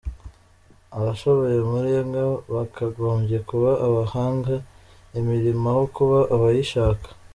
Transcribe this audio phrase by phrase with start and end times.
[0.97, 2.23] Abashoboye muri mwe,
[2.55, 4.53] bakagombye kuba abahanga
[5.19, 7.07] imirimo, aho kuba abayishaka.